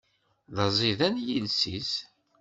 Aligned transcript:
D 0.55 0.57
aẓidan 0.65 1.15
yiles-is. 1.25 1.91